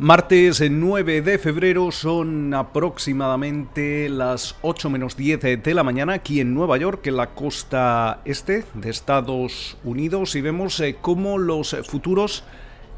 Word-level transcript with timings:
Martes 0.00 0.60
9 0.68 1.22
de 1.22 1.38
febrero 1.38 1.92
son 1.92 2.52
aproximadamente 2.52 4.08
las 4.08 4.56
8 4.62 4.90
menos 4.90 5.16
10 5.16 5.62
de 5.62 5.72
la 5.74 5.84
mañana 5.84 6.14
aquí 6.14 6.40
en 6.40 6.52
Nueva 6.52 6.76
York, 6.78 7.06
en 7.06 7.16
la 7.16 7.30
costa 7.30 8.20
este 8.24 8.64
de 8.74 8.90
Estados 8.90 9.76
Unidos, 9.84 10.34
y 10.34 10.40
vemos 10.40 10.80
eh, 10.80 10.96
cómo 11.00 11.38
los 11.38 11.76
futuros 11.86 12.42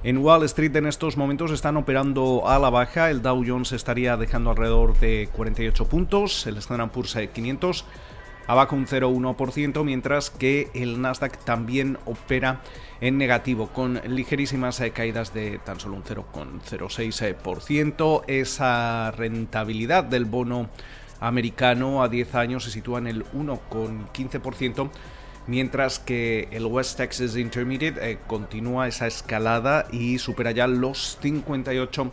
en 0.04 0.16
Wall 0.16 0.45
Street 0.45 0.74
en 0.77 0.87
estos 0.87 1.18
momentos 1.18 1.51
están 1.51 1.77
operando 1.77 2.48
a 2.48 2.59
la 2.59 2.70
baja. 2.70 3.10
El 3.10 3.20
Dow 3.20 3.45
Jones 3.46 3.73
estaría 3.73 4.16
dejando 4.16 4.48
alrededor 4.48 4.98
de 4.98 5.28
48 5.37 5.87
puntos, 5.88 6.46
el 6.46 6.56
Standard 6.56 6.92
Poor's 6.92 7.15
500 7.30 7.84
abajo 8.46 8.77
un 8.77 8.86
0,1%, 8.86 9.84
mientras 9.84 10.30
que 10.30 10.70
el 10.74 11.00
Nasdaq 11.00 11.45
también 11.45 11.98
opera 12.04 12.60
en 13.00 13.18
negativo, 13.18 13.68
con 13.68 14.00
ligerísimas 14.06 14.80
eh, 14.80 14.91
caídas 14.91 15.34
de 15.34 15.59
tan 15.59 15.80
solo 15.80 15.96
un 15.96 16.04
0,06%. 16.04 18.23
Esa 18.27 19.10
rentabilidad 19.10 20.04
del 20.04 20.24
bono 20.24 20.68
americano 21.20 22.02
a 22.02 22.09
10 22.09 22.34
años 22.34 22.64
se 22.64 22.70
sitúa 22.70 22.98
en 22.98 23.06
el 23.06 23.24
1,15%. 23.32 24.90
Mientras 25.48 26.01
que 26.01 26.48
el 26.51 26.66
West 26.66 26.96
Texas 26.96 27.37
Intermediate 27.37 28.10
eh, 28.10 28.18
continúa 28.26 28.88
esa 28.88 29.06
escalada 29.06 29.87
y 29.92 30.18
supera 30.18 30.51
ya 30.51 30.66
los 30.66 31.18
58 31.23 32.10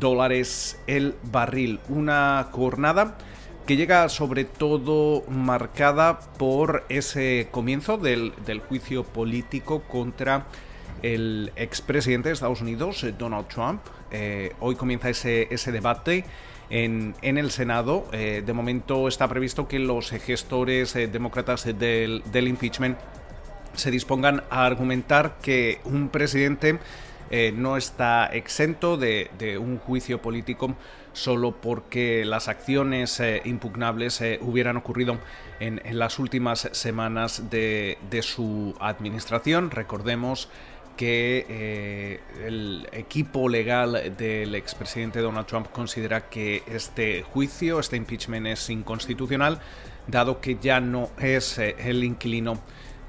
dólares 0.00 0.76
el 0.88 1.14
barril. 1.22 1.78
Una 1.88 2.48
jornada 2.50 3.18
que 3.66 3.76
llega 3.76 4.08
sobre 4.08 4.44
todo 4.44 5.24
marcada 5.28 6.20
por 6.38 6.84
ese 6.88 7.48
comienzo 7.50 7.98
del, 7.98 8.32
juicio 8.68 9.02
político 9.02 9.82
contra 9.82 10.46
el 11.02 11.52
expresidente 11.56 12.28
de 12.28 12.34
Estados 12.34 12.60
Unidos, 12.60 13.02
eh, 13.02 13.12
Donald 13.18 13.48
Trump. 13.48 13.80
Eh, 14.12 14.52
hoy 14.60 14.76
comienza 14.76 15.10
ese, 15.10 15.48
ese 15.50 15.72
debate 15.72 16.24
en, 16.70 17.14
el 17.22 17.50
Senado. 17.50 18.06
Eh, 18.12 18.44
de 18.46 18.52
momento 18.52 19.08
está 19.08 19.26
previsto 19.26 19.66
que 19.66 19.80
los 19.80 20.10
gestores 20.10 20.94
demócratas 20.94 21.64
del, 21.64 22.22
del 22.30 22.48
impeachment 22.48 22.96
se 23.74 23.90
dispongan 23.90 24.44
a 24.48 24.64
argumentar 24.64 25.38
que 25.42 25.80
un 25.84 26.08
presidente 26.08 26.78
eh, 27.30 27.52
no 27.54 27.76
está 27.76 28.26
exento 28.26 28.96
de, 28.96 29.58
un 29.60 29.78
juicio 29.78 30.22
político 30.22 30.76
solo 31.12 31.56
porque 31.60 32.24
las 32.24 32.46
acciones 32.46 33.18
eh, 33.20 33.42
impugnables 33.44 34.20
eh, 34.20 34.38
hubieran 34.42 34.76
ocurrido 34.76 35.18
en, 35.58 35.80
las 35.98 36.18
últimas 36.18 36.68
semanas 36.72 37.50
de, 37.50 37.98
su 38.22 38.74
administración. 38.80 39.70
Recordemos 39.70 40.48
que 40.96 42.20
el 42.46 42.88
equipo 42.92 43.50
legal 43.50 44.14
del 44.16 44.54
expresidente 44.54 45.20
Donald 45.20 45.46
Trump 45.46 45.66
considera 45.70 46.30
que 46.30 46.62
este 46.66 47.22
juicio, 47.22 47.80
este 47.80 47.96
impeachment 47.96 48.46
es 48.46 48.70
inconstitucional, 48.70 49.60
dado 50.06 50.40
que 50.40 50.56
ya 50.58 50.80
no 50.80 51.10
es 51.18 51.58
el 51.58 52.02
inquilino 52.02 52.58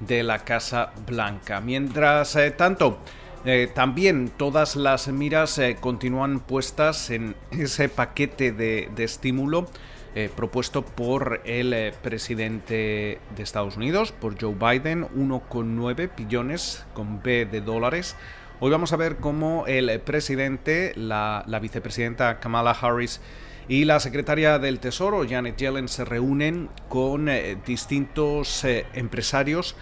de 0.00 0.22
la 0.22 0.40
Casa 0.40 0.92
Blanca. 1.06 1.62
Mientras 1.62 2.36
tanto, 2.58 2.98
eh, 3.44 3.70
también 3.72 4.30
todas 4.36 4.74
las 4.74 5.08
miras 5.08 5.58
eh, 5.58 5.76
continúan 5.80 6.40
puestas 6.40 7.10
en 7.10 7.36
ese 7.50 7.88
paquete 7.88 8.52
de, 8.52 8.90
estímulo 8.98 9.66
eh, 10.14 10.28
propuesto 10.34 10.82
por 10.84 11.40
el 11.44 11.92
presidente 12.02 13.20
de 13.36 13.42
Estados 13.42 13.76
Unidos, 13.76 14.12
por 14.12 14.40
Joe 14.40 14.54
Biden, 14.54 15.06
1,9 15.16 16.10
billones 16.16 16.84
con 16.94 17.22
B 17.22 17.46
de 17.46 17.60
dólares. 17.60 18.16
Hoy 18.60 18.70
vamos 18.70 18.92
a 18.92 18.96
ver 18.96 19.18
cómo 19.18 19.66
el 19.68 20.00
presidente, 20.00 20.92
la 20.96 21.58
vicepresidenta 21.62 22.40
Kamala 22.40 22.72
Harris 22.72 23.20
y 23.68 23.84
la 23.84 24.00
secretaria 24.00 24.58
del 24.58 24.80
Tesoro, 24.80 25.24
Janet 25.28 25.56
Yellen, 25.56 25.86
se 25.86 26.04
reúnen 26.04 26.68
con 26.88 27.28
distintos 27.64 28.64
empresarios 28.64 29.76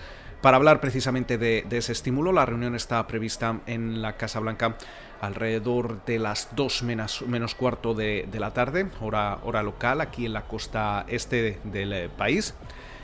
para 0.46 0.58
hablar 0.58 0.80
precisamente 0.80 1.38
de, 1.38 1.66
ese 1.72 1.90
estímulo. 1.90 2.30
La 2.30 2.46
reunión 2.46 2.76
está 2.76 3.04
prevista 3.08 3.62
en 3.66 4.00
la 4.00 4.16
Casa 4.16 4.38
Blanca 4.38 4.76
alrededor 5.20 6.04
de 6.04 6.20
las 6.20 6.50
2 6.54 6.84
menos, 6.84 7.54
cuarto 7.56 7.94
de, 7.94 8.28
la 8.32 8.52
tarde, 8.52 8.86
hora, 9.00 9.40
hora 9.42 9.64
local, 9.64 10.00
aquí 10.00 10.24
en 10.24 10.34
la 10.34 10.42
costa 10.42 11.04
este 11.08 11.58
del 11.64 11.92
eh, 11.92 12.08
país. 12.16 12.54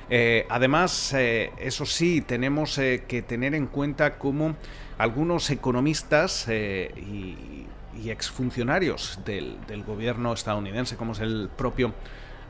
Eh, 0.08 0.46
además, 0.50 1.14
eh, 1.14 1.50
eso 1.58 1.84
sí, 1.84 2.20
tenemos 2.20 2.76
que 2.76 3.24
tener 3.26 3.56
en 3.56 3.66
cuenta 3.66 4.18
cómo 4.18 4.54
algunos 4.96 5.50
economistas 5.50 6.46
y, 6.48 7.66
exfuncionarios 8.04 9.18
del, 9.24 9.58
del, 9.66 9.82
gobierno 9.82 10.32
estadounidense, 10.32 10.96
como 10.96 11.10
es 11.10 11.18
el 11.18 11.50
propio 11.56 11.92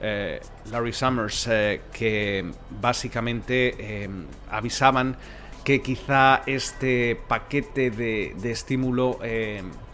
eh, 0.00 0.40
Larry 0.70 0.92
Summers, 0.92 1.46
eh, 1.48 1.82
que 1.92 2.44
básicamente 2.80 3.74
eh, 3.78 4.08
avisaban 4.50 5.16
que 5.64 5.80
quizá 5.80 6.42
este 6.46 7.16
paquete 7.28 7.90
de, 7.92 8.34
estímulo 8.50 9.20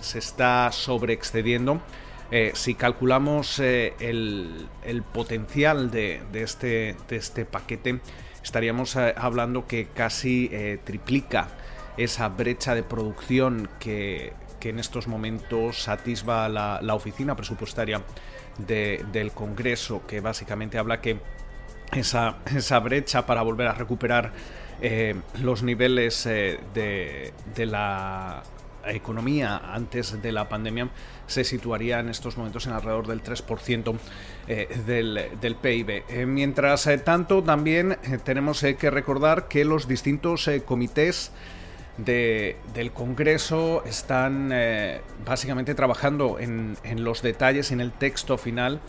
se 0.00 0.18
está 0.18 0.72
sobreexcediendo. 0.72 1.82
si 2.54 2.74
calculamos 2.74 3.58
el, 3.58 4.66
potencial 5.12 5.90
de, 5.90 6.22
este, 6.32 6.96
de, 7.06 7.16
este, 7.16 7.44
paquete, 7.44 8.00
estaríamos 8.42 8.96
hablando 8.96 9.66
que 9.66 9.88
casi 9.88 10.50
triplica 10.84 11.48
esa 11.98 12.30
brecha 12.30 12.74
de 12.74 12.82
producción 12.82 13.68
que, 13.78 14.32
en 14.62 14.78
estos 14.78 15.06
momentos 15.06 15.86
atisba 15.86 16.48
la 16.48 16.94
oficina 16.94 17.36
presupuestaria 17.36 18.00
del 18.58 19.32
Congreso, 19.32 20.02
que 20.06 20.20
básicamente 20.20 20.78
habla 20.78 21.00
que 21.00 21.18
esa, 21.92 22.38
esa 22.54 22.78
brecha 22.80 23.26
para 23.26 23.42
volver 23.42 23.68
a 23.68 23.74
recuperar 23.74 24.32
eh, 24.80 25.16
los 25.42 25.62
niveles 25.64 26.24
eh, 26.26 26.60
de, 26.72 27.66
la 27.66 28.42
economía 28.86 29.60
antes 29.74 30.22
de 30.22 30.30
la 30.30 30.48
pandemia 30.48 30.88
se 31.26 31.42
situaría 31.42 31.98
en 31.98 32.08
estos 32.08 32.38
momentos 32.38 32.66
en 32.66 32.72
alrededor 32.72 33.08
del 33.08 33.22
3% 33.22 33.98
eh, 34.46 35.28
del, 35.40 35.56
PIB. 35.56 36.26
mientras 36.26 36.88
tanto, 37.04 37.42
también 37.42 37.98
tenemos 38.24 38.64
que 38.78 38.90
recordar 38.90 39.48
que 39.48 39.64
los 39.64 39.88
distintos 39.88 40.48
comités 40.64 41.32
del 41.98 42.92
Congreso 42.92 43.82
están 43.84 44.50
eh, 44.52 45.00
básicamente 45.26 45.74
trabajando 45.74 46.38
en, 46.38 46.76
los 47.02 47.22
detalles, 47.22 47.72
en 47.72 47.80
el 47.80 47.92
texto 47.92 48.38
final 48.38 48.80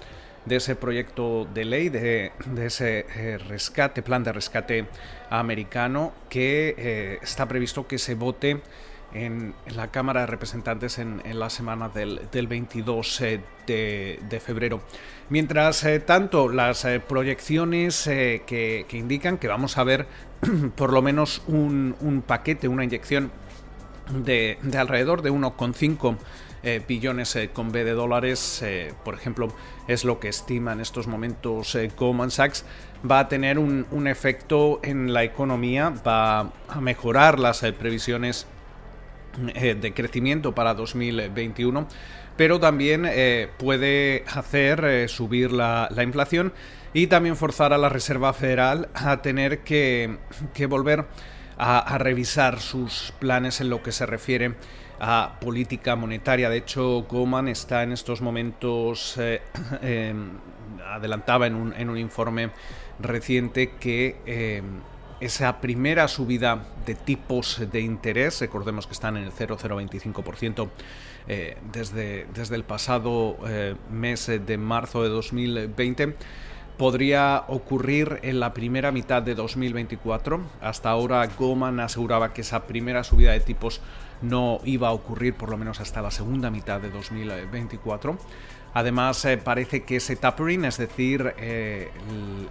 de 0.45 0.57
ese 0.57 0.75
proyecto 0.75 1.47
de 1.51 1.65
ley, 1.65 1.89
de, 1.89 2.31
ese 2.61 3.05
eh, 3.15 3.37
rescate, 3.37 4.03
plan 4.03 4.23
de 4.23 4.31
rescate 4.31 4.85
americano, 5.29 6.13
que 6.29 6.75
eh, 6.77 7.19
está 7.21 7.47
previsto 7.47 7.87
que 7.87 7.97
se 7.97 8.13
vote 8.13 8.61
en, 9.13 9.55
la 9.65 9.87
Cámara 9.87 10.21
de 10.21 10.27
Representantes 10.27 10.99
en, 10.99 11.21
la 11.39 11.49
semana 11.49 11.89
del, 11.89 12.47
22 12.47 13.23
de, 13.65 14.41
febrero. 14.43 14.81
Mientras 15.29 15.85
tanto, 16.05 16.47
las 16.47 16.87
proyecciones 17.07 18.03
que, 18.05 18.85
indican 18.91 19.39
que 19.39 19.47
vamos 19.47 19.79
a 19.79 19.83
ver 19.83 20.05
por 20.75 20.93
lo 20.93 21.01
menos 21.01 21.41
un, 21.47 22.23
paquete, 22.25 22.67
una 22.67 22.83
inyección 22.83 23.31
de, 24.11 24.57
alrededor 24.77 25.21
de 25.21 25.31
1,5 25.31 26.17
eh, 26.61 26.81
billones 26.85 27.35
eh, 27.35 27.49
con 27.53 27.71
B 27.71 27.83
de 27.83 27.91
dólares, 27.91 28.61
eh, 28.63 28.93
por 29.05 29.13
ejemplo, 29.13 29.53
es 29.87 30.03
lo 30.03 30.19
que 30.19 30.27
estima 30.27 30.73
en 30.73 30.81
estos 30.81 31.07
momentos 31.07 31.77
Goldman 31.97 32.31
Sachs, 32.31 32.65
va 33.09 33.19
a 33.19 33.27
tener 33.27 33.59
un, 33.59 33.85
un, 33.91 34.07
efecto 34.07 34.79
en 34.83 35.13
la 35.13 35.23
economía, 35.23 35.93
va 36.05 36.51
a 36.67 36.81
mejorar 36.81 37.39
las 37.39 37.61
previsiones 37.61 38.45
de 39.53 39.93
crecimiento 39.93 40.53
para 40.53 40.73
2021, 40.73 41.87
pero 42.35 42.59
también 42.59 43.07
puede 43.57 44.25
hacer 44.27 45.07
subir 45.07 45.53
la, 45.53 45.87
la 45.91 46.03
inflación 46.03 46.51
y 46.93 47.07
también 47.07 47.35
forzar 47.35 47.73
a 47.73 47.77
la 47.77 47.89
Reserva 47.89 48.33
Federal 48.33 48.89
a 48.93 49.21
tener 49.21 49.59
que, 49.59 50.17
volver 50.67 51.05
a, 51.57 51.97
revisar 51.97 52.59
sus 52.59 53.13
planes 53.19 53.61
en 53.61 53.69
lo 53.69 53.83
que 53.83 53.91
se 53.91 54.05
refiere 54.05 54.55
a 54.99 55.37
política 55.39 55.95
monetaria. 55.95 56.49
De 56.49 56.57
hecho, 56.57 57.03
Goldman 57.03 57.47
está 57.47 57.83
en 57.83 57.91
estos 57.91 58.21
momentos, 58.21 59.15
eh, 59.17 59.41
em, 59.81 60.31
adelantaba 60.85 61.47
en 61.47 61.55
un, 61.55 61.73
en 61.73 61.89
un, 61.89 61.97
informe 61.97 62.51
reciente 62.99 63.71
que 63.79 64.17
em, 64.25 64.81
esa 65.19 65.59
primera 65.59 66.07
subida 66.07 66.65
de 66.85 66.95
tipos 66.95 67.61
de 67.71 67.81
interés, 67.81 68.39
recordemos 68.39 68.87
que 68.87 68.93
están 68.93 69.17
en 69.17 69.25
el 69.25 69.31
0,025% 69.31 70.69
eh, 71.27 71.57
desde, 71.71 72.25
desde 72.33 72.55
el 72.55 72.63
pasado 72.63 73.37
eh, 73.47 73.75
mes 73.91 74.27
de 74.27 74.57
marzo 74.57 75.03
de 75.03 75.09
2020, 75.09 76.15
podría 76.79 77.43
ocurrir 77.49 78.21
en 78.23 78.39
la 78.39 78.53
primera 78.53 78.93
mitad 78.93 79.21
de 79.21 79.35
2024. 79.35 80.39
Hasta 80.61 80.89
ahora 80.89 81.27
Goldman 81.37 81.81
aseguraba 81.81 82.33
que 82.33 82.39
esa 82.39 82.63
primera 82.67 83.03
subida 83.03 83.33
de 83.33 83.41
tipos 83.41 83.81
no 84.21 84.61
iba 84.63 84.87
a 84.87 84.93
ocurrir 84.93 85.35
por 85.35 85.49
lo 85.49 85.57
menos 85.57 85.81
hasta 85.81 86.01
la 86.01 86.09
segunda 86.09 86.49
mitad 86.49 86.79
de 86.79 86.89
2024. 86.89 88.17
Además, 88.73 89.25
eh, 89.25 89.37
parece 89.37 89.83
que 89.83 89.97
ese 89.97 90.15
tapering, 90.15 90.63
es 90.63 90.77
decir, 90.77 91.33
eh, 91.37 91.91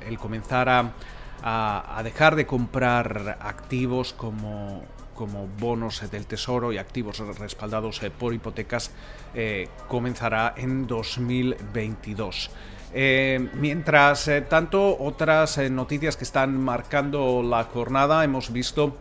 el, 0.07 0.19
comenzar 0.19 0.69
a, 0.69 2.03
dejar 2.05 2.37
de 2.37 2.45
comprar 2.45 3.39
activos 3.41 4.13
como, 4.13 4.83
bonos 5.59 6.09
del 6.11 6.27
tesoro 6.27 6.71
y 6.71 6.77
activos 6.77 7.19
respaldados 7.39 8.03
eh, 8.03 8.11
por 8.11 8.35
hipotecas, 8.35 8.91
comenzará 9.89 10.53
en 10.59 10.87
2022. 10.87 12.51
Eh, 12.95 13.49
mientras 13.55 14.29
eh, 14.29 14.41
tanto, 14.41 14.97
otras 14.99 15.59
eh, 15.59 15.69
noticias 15.69 16.17
que 16.17 16.25
están 16.25 16.59
marcando 16.59 17.43
la 17.43 17.65
jornada, 17.65 18.25
hemos 18.25 18.53
visto 18.53 18.97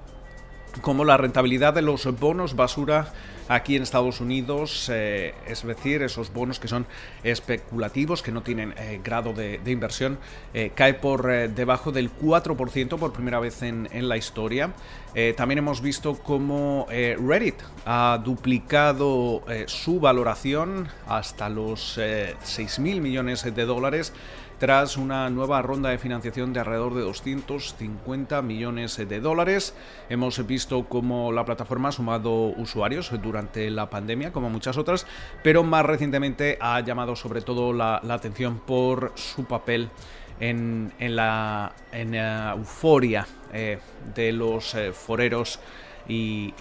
cómo 0.81 1.05
la 1.05 1.17
rentabilidad 1.17 1.73
de 1.73 1.81
los 1.81 2.05
bonos 2.19 2.55
basura 2.55 3.13
aquí 3.47 3.75
en 3.75 3.83
Estados 3.83 4.21
Unidos, 4.21 4.89
eh, 4.91 5.33
es 5.47 5.63
decir, 5.63 6.01
esos 6.01 6.33
bonos 6.33 6.59
que 6.59 6.67
son 6.67 6.85
especulativos, 7.23 8.21
que 8.21 8.31
no 8.31 8.41
tienen 8.41 8.73
eh, 8.77 8.99
grado 9.03 9.33
de, 9.33 9.59
inversión, 9.65 10.17
eh, 10.53 10.71
cae 10.73 10.93
por 10.93 11.27
debajo 11.49 11.91
del 11.91 12.11
4% 12.11 12.97
por 12.97 13.13
primera 13.13 13.39
vez 13.39 13.61
en, 13.61 13.87
en 13.91 14.07
la 14.09 14.17
historia. 14.17 14.73
también 15.35 15.57
hemos 15.57 15.81
visto 15.81 16.15
cómo 16.15 16.85
Reddit 16.89 17.55
ha 17.85 18.21
duplicado 18.23 19.43
su 19.65 19.99
valoración 19.99 20.89
hasta 21.07 21.49
los 21.49 21.99
6 22.43 22.79
mil 22.79 23.01
millones 23.01 23.43
de 23.43 23.65
dólares 23.65 24.13
tras 24.59 24.97
una 24.97 25.29
nueva 25.29 25.61
ronda 25.61 25.89
de 25.89 25.97
financiación 25.97 26.53
de 26.53 26.59
alrededor 26.59 26.95
de 26.95 27.01
250 27.01 28.41
millones 28.41 28.97
de 28.97 29.19
dólares. 29.19 29.75
Hemos 30.09 30.45
visto 30.47 30.85
cómo 30.89 31.31
la 31.31 31.45
plataforma 31.45 31.89
ha 31.89 31.91
sumado 31.91 32.47
usuarios 32.57 33.11
durante 33.21 33.69
la 33.69 33.89
pandemia, 33.89 34.31
como 34.31 34.49
muchas 34.49 34.77
otras, 34.77 35.05
pero 35.43 35.63
más 35.63 35.85
recientemente 35.85 36.57
ha 36.59 36.79
llamado 36.81 37.15
sobre 37.15 37.41
todo 37.41 37.73
la, 37.73 38.01
atención 38.09 38.59
por 38.59 39.11
su 39.15 39.45
papel 39.45 39.89
en, 40.39 40.91
la, 40.99 41.73
euforia 42.55 43.27
eh, 43.53 43.79
de 44.13 44.31
los 44.31 44.75
eh, 44.75 44.91
foreros 44.91 45.59
y, 46.09 46.53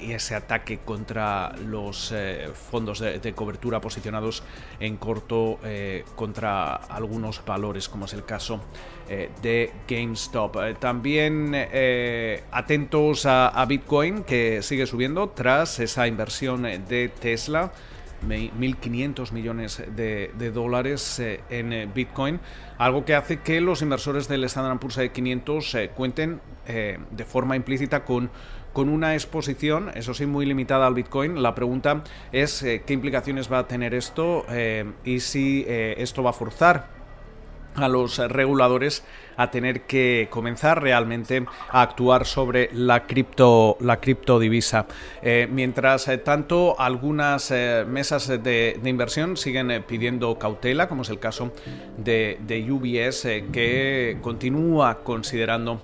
ese 0.00 0.34
ataque 0.34 0.78
contra 0.78 1.52
los 1.66 2.12
eh, 2.12 2.48
fondos 2.52 2.98
de, 2.98 3.32
cobertura 3.32 3.80
posicionados 3.80 4.42
en 4.80 4.96
corto 4.96 5.60
contra 6.16 6.74
algunos 6.74 7.44
valores, 7.44 7.88
como 7.88 8.06
es 8.06 8.14
el 8.14 8.24
caso 8.24 8.60
de 9.08 9.72
GameStop. 9.86 10.78
también 10.80 11.54
atentos 12.50 13.24
a, 13.26 13.64
Bitcoin, 13.68 14.24
que 14.24 14.62
sigue 14.62 14.86
subiendo 14.86 15.28
tras 15.28 15.78
esa 15.78 16.08
inversión 16.08 16.62
de 16.62 17.10
Tesla. 17.20 17.72
1.500 18.22 19.32
millones 19.32 19.82
de, 19.94 20.50
dólares 20.52 21.20
en 21.50 21.92
Bitcoin, 21.92 22.40
algo 22.78 23.04
que 23.04 23.14
hace 23.14 23.40
que 23.40 23.60
los 23.60 23.82
inversores 23.82 24.28
del 24.28 24.44
Standard 24.44 24.78
Poor's 24.78 24.98
500 25.12 25.76
cuenten 25.94 26.40
de 26.66 27.24
forma 27.24 27.56
implícita 27.56 28.04
con 28.04 28.30
con 28.76 28.90
una 28.90 29.14
exposición, 29.14 29.90
eso 29.94 30.12
sí, 30.12 30.26
muy 30.26 30.44
limitada 30.44 30.86
al 30.86 30.92
Bitcoin. 30.92 31.42
La 31.42 31.54
pregunta 31.54 32.04
es 32.30 32.62
eh, 32.62 32.82
qué 32.84 32.92
implicaciones 32.92 33.50
va 33.50 33.60
a 33.60 33.66
tener 33.66 33.94
esto 33.94 34.44
eh, 34.50 34.84
y 35.02 35.20
si 35.20 35.64
eh, 35.66 35.94
esto 35.96 36.22
va 36.22 36.28
a 36.28 36.32
forzar 36.34 36.95
a 37.76 37.88
los 37.88 38.18
reguladores 38.18 39.04
a 39.36 39.50
tener 39.50 39.82
que 39.82 40.28
comenzar 40.30 40.82
realmente 40.82 41.44
a 41.70 41.82
actuar 41.82 42.26
sobre 42.26 42.70
la 42.72 43.06
cripto 43.06 43.76
la 43.80 44.00
criptodivisa. 44.00 44.86
mientras 45.50 46.10
tanto, 46.24 46.78
algunas 46.80 47.50
mesas 47.86 48.28
de, 48.28 48.80
inversión 48.84 49.36
siguen 49.36 49.84
pidiendo 49.86 50.38
cautela, 50.38 50.88
como 50.88 51.02
es 51.02 51.10
el 51.10 51.18
caso 51.18 51.52
de, 51.98 52.38
de 52.46 52.72
UBS, 52.72 53.22
que 53.52 54.18
continúa 54.22 55.02
considerando 55.02 55.80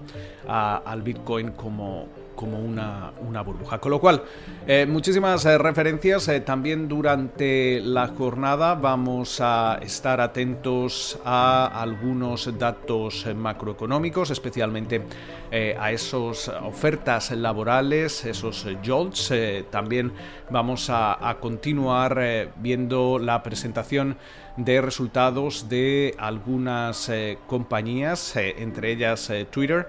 al 0.48 1.02
Bitcoin 1.02 1.50
como 1.52 2.21
como 2.34 2.58
una, 2.58 3.12
burbuja. 3.42 3.78
Con 3.78 3.90
lo 3.90 4.00
cual, 4.00 4.22
eh, 4.66 4.86
muchísimas 4.86 5.44
eh, 5.44 5.58
referencias. 5.58 6.28
Eh, 6.28 6.40
también 6.40 6.88
durante 6.88 7.80
la 7.80 8.08
jornada 8.08 8.74
vamos 8.74 9.40
a 9.40 9.78
estar 9.82 10.20
atentos 10.20 11.18
a 11.24 11.80
algunos 11.80 12.58
datos 12.58 13.26
macroeconómicos, 13.34 14.30
especialmente 14.30 15.02
a 15.78 15.92
esas 15.92 16.48
ofertas 16.48 17.30
laborales, 17.32 18.24
esos 18.24 18.66
jolts. 18.82 19.32
también 19.70 20.12
vamos 20.48 20.88
a 20.88 21.36
continuar 21.40 22.52
viendo 22.56 23.18
la 23.18 23.42
presentación 23.42 24.16
de 24.56 24.80
resultados 24.80 25.68
de 25.68 26.14
algunas 26.18 27.10
compañías, 27.46 28.34
entre 28.36 28.92
ellas 28.92 29.30
Twitter. 29.50 29.88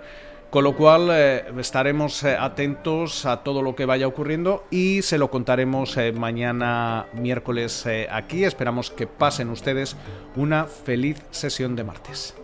Con 0.54 0.66
lo 0.66 0.76
cual 0.76 1.10
eh, 1.12 1.46
estaremos 1.58 2.24
eh, 2.24 2.38
atentos 2.40 3.26
a 3.26 3.42
todo 3.42 3.64
lo 3.64 3.76
que 3.76 3.88
vaya 3.88 4.06
ocurriendo 4.06 4.66
y 4.70 5.02
se 5.02 5.18
lo 5.18 5.32
contaremos 5.32 5.98
eh, 5.98 6.12
mañana 6.12 7.08
miércoles 7.14 7.88
aquí. 8.12 8.44
Esperamos 8.44 8.92
que 8.92 9.08
pasen 9.08 9.50
ustedes 9.50 9.96
una 10.36 10.66
feliz 10.66 11.24
sesión 11.32 11.76
de 11.76 11.86
martes. 11.86 12.36